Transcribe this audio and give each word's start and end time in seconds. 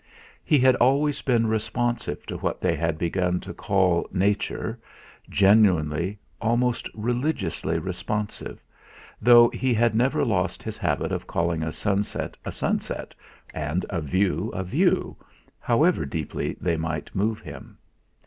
He 0.43 0.57
had 0.57 0.75
always 0.77 1.21
been 1.21 1.45
responsive 1.45 2.25
to 2.25 2.37
what 2.37 2.59
they 2.59 2.75
had 2.75 2.97
begun 2.97 3.39
to 3.41 3.53
call 3.53 4.07
'Nature,' 4.11 4.79
genuinely, 5.29 6.17
almost 6.41 6.89
religiously 6.95 7.77
responsive, 7.77 8.63
though 9.21 9.49
he 9.49 9.75
had 9.75 9.93
never 9.93 10.25
lost 10.25 10.63
his 10.63 10.75
habit 10.79 11.11
of 11.11 11.27
calling 11.27 11.61
a 11.61 11.71
sunset 11.71 12.35
a 12.43 12.51
sunset 12.51 13.13
and 13.53 13.85
a 13.91 14.01
view 14.01 14.49
a 14.55 14.63
view, 14.63 15.15
however 15.59 16.03
deeply 16.03 16.57
they 16.59 16.77
might 16.77 17.13
move 17.13 17.39
him. 17.41 17.77